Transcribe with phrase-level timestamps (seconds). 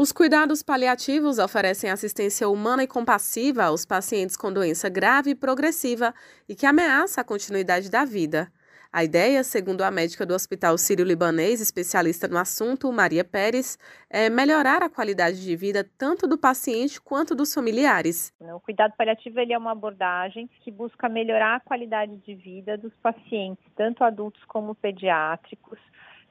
[0.00, 6.14] Os cuidados paliativos oferecem assistência humana e compassiva aos pacientes com doença grave e progressiva
[6.48, 8.50] e que ameaça a continuidade da vida.
[8.90, 13.76] A ideia, segundo a médica do Hospital Sírio-Libanês, especialista no assunto, Maria Pérez,
[14.08, 18.32] é melhorar a qualidade de vida tanto do paciente quanto dos familiares.
[18.40, 22.94] O cuidado paliativo ele é uma abordagem que busca melhorar a qualidade de vida dos
[23.02, 25.78] pacientes, tanto adultos como pediátricos.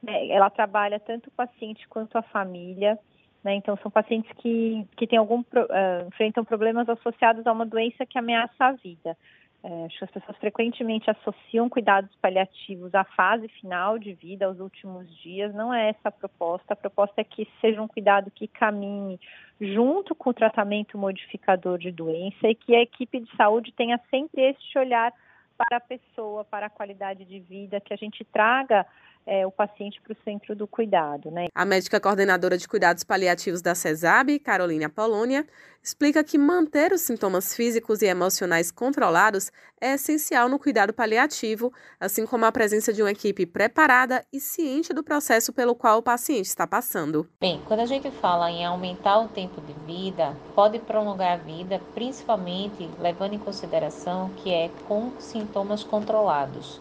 [0.02, 0.26] Né?
[0.26, 2.98] Ela trabalha tanto o paciente quanto a família.
[3.42, 3.54] Né?
[3.54, 8.18] Então, são pacientes que, que têm algum, uh, enfrentam problemas associados a uma doença que
[8.18, 9.16] ameaça a vida.
[9.62, 14.58] É, acho que as pessoas frequentemente associam cuidados paliativos à fase final de vida, aos
[14.58, 15.54] últimos dias.
[15.54, 16.72] Não é essa a proposta.
[16.72, 19.20] A proposta é que seja um cuidado que caminhe
[19.60, 24.40] junto com o tratamento modificador de doença e que a equipe de saúde tenha sempre
[24.42, 25.12] este olhar
[25.58, 28.86] para a pessoa, para a qualidade de vida, que a gente traga
[29.26, 31.30] é, o paciente para o centro do cuidado.
[31.30, 31.48] Né?
[31.54, 35.46] A médica coordenadora de cuidados paliativos da CESAB, Carolina Polônia,
[35.82, 42.26] explica que manter os sintomas físicos e emocionais controlados é essencial no cuidado paliativo, assim
[42.26, 46.46] como a presença de uma equipe preparada e ciente do processo pelo qual o paciente
[46.46, 47.26] está passando.
[47.40, 51.80] Bem, quando a gente fala em aumentar o tempo de vida, pode prolongar a vida,
[51.94, 56.80] principalmente levando em consideração que é com sintomas controlados.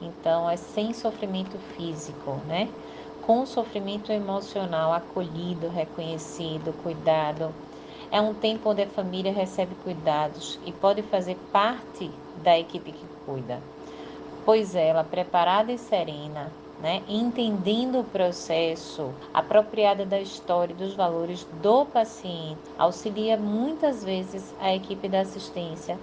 [0.00, 2.74] Então, é sem sofrimento físico, né?
[3.20, 7.54] Com sofrimento emocional acolhido, reconhecido, cuidado.
[8.10, 13.06] É um tempo onde a família recebe cuidados e pode fazer parte da equipe que
[13.26, 13.62] cuida.
[14.44, 21.44] Pois ela, preparada e serena, né, entendendo o processo, apropriada da história e dos valores
[21.52, 26.00] do paciente, auxilia muitas vezes a equipe da assistência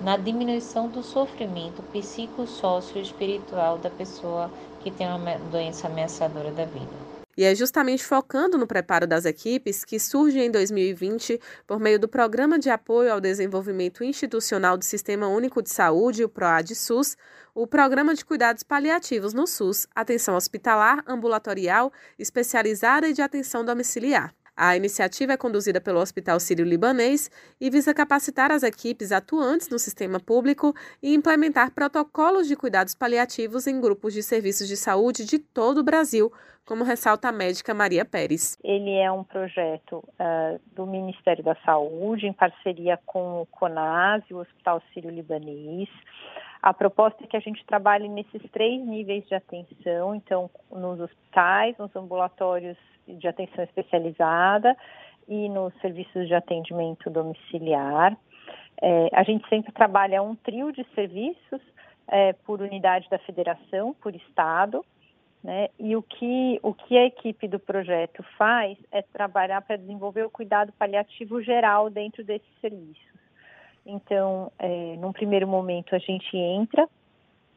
[0.00, 7.10] na diminuição do sofrimento psicossócio espiritual da pessoa que tem uma doença ameaçadora da vida.
[7.36, 12.08] E é justamente focando no preparo das equipes que surge em 2020, por meio do
[12.08, 17.16] Programa de Apoio ao Desenvolvimento Institucional do Sistema Único de Saúde, o PROAD-SUS,
[17.54, 24.34] o Programa de Cuidados Paliativos no SUS, atenção hospitalar, ambulatorial, especializada e de atenção domiciliar.
[24.62, 30.20] A iniciativa é conduzida pelo Hospital Sírio-Libanês e visa capacitar as equipes atuantes no sistema
[30.20, 35.78] público e implementar protocolos de cuidados paliativos em grupos de serviços de saúde de todo
[35.78, 36.30] o Brasil,
[36.66, 38.58] como ressalta a médica Maria Pérez.
[38.62, 44.34] Ele é um projeto uh, do Ministério da Saúde, em parceria com o CONAS e
[44.34, 45.88] o Hospital Sírio-Libanês.
[46.62, 51.76] A proposta é que a gente trabalhe nesses três níveis de atenção, então, nos hospitais,
[51.78, 52.76] nos ambulatórios
[53.08, 54.76] de atenção especializada
[55.26, 58.16] e nos serviços de atendimento domiciliar.
[58.82, 61.60] É, a gente sempre trabalha um trio de serviços
[62.08, 64.84] é, por unidade da federação, por estado,
[65.42, 65.68] né?
[65.78, 70.30] E o que, o que a equipe do projeto faz é trabalhar para desenvolver o
[70.30, 73.19] cuidado paliativo geral dentro desses serviços.
[73.90, 76.88] Então, é, num primeiro momento, a gente entra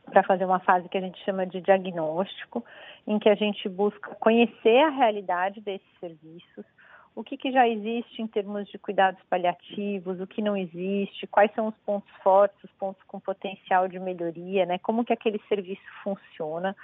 [0.06, 2.66] para fazer uma fase que a gente chama de diagnóstico,
[3.08, 6.66] em que a gente busca conhecer a realidade desses serviços,
[7.16, 11.54] o que, que já existe em termos de cuidados paliativos, o que não existe, quais
[11.54, 14.80] são os pontos fortes, os pontos com potencial de melhoria, né?
[14.80, 16.76] Como que aquele serviço funciona,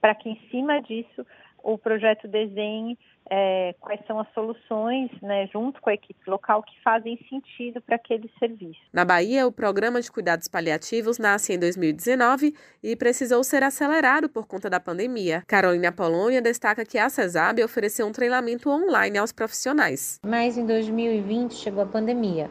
[0.00, 1.26] para que em cima disso
[1.64, 2.98] o projeto desenhe
[3.30, 7.96] é, quais são as soluções, né, junto com a equipe local, que fazem sentido para
[7.96, 8.78] aquele serviço.
[8.92, 14.46] Na Bahia, o programa de cuidados paliativos nasce em 2019 e precisou ser acelerado por
[14.46, 15.42] conta da pandemia.
[15.46, 20.20] Carolina Polônia destaca que a CESAB ofereceu um treinamento online aos profissionais.
[20.22, 22.50] Mas em 2020 chegou a pandemia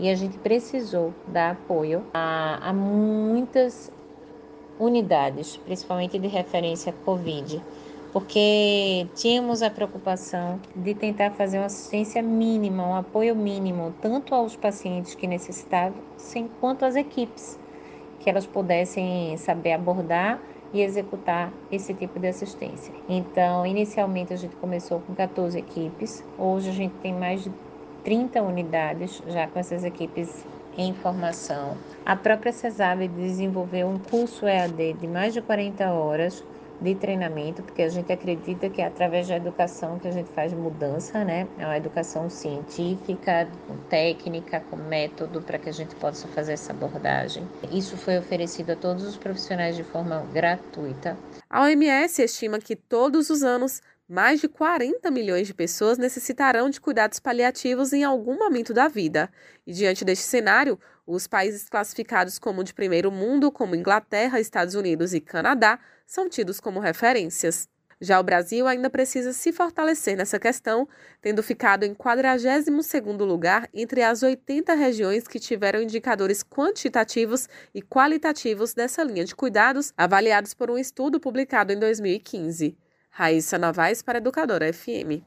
[0.00, 3.92] e a gente precisou dar apoio a, a muitas
[4.78, 7.62] unidades, principalmente de referência Covid
[8.12, 14.56] porque tínhamos a preocupação de tentar fazer uma assistência mínima, um apoio mínimo, tanto aos
[14.56, 15.98] pacientes que necessitavam,
[16.60, 17.58] quanto às equipes,
[18.20, 20.40] que elas pudessem saber abordar
[20.72, 22.92] e executar esse tipo de assistência.
[23.08, 27.52] Então, inicialmente a gente começou com 14 equipes, hoje a gente tem mais de
[28.04, 30.44] 30 unidades já com essas equipes
[30.76, 31.76] em formação.
[32.04, 36.44] A própria CESAB desenvolveu um curso EAD de mais de 40 horas
[36.80, 40.52] de treinamento, porque a gente acredita que é através da educação que a gente faz
[40.52, 41.46] mudança, né?
[41.58, 46.72] É uma educação científica, com técnica, com método, para que a gente possa fazer essa
[46.72, 47.46] abordagem.
[47.72, 51.16] Isso foi oferecido a todos os profissionais de forma gratuita.
[51.48, 56.80] A OMS estima que todos os anos mais de 40 milhões de pessoas necessitarão de
[56.80, 59.28] cuidados paliativos em algum momento da vida.
[59.66, 65.14] E diante deste cenário, os países classificados como de primeiro mundo, como Inglaterra, Estados Unidos
[65.14, 67.68] e Canadá, são tidos como referências.
[68.00, 70.86] Já o Brasil ainda precisa se fortalecer nessa questão,
[71.22, 78.74] tendo ficado em 42º lugar entre as 80 regiões que tiveram indicadores quantitativos e qualitativos
[78.74, 82.76] dessa linha de cuidados, avaliados por um estudo publicado em 2015.
[83.10, 85.26] Raíssa Novaes para Educadora FM.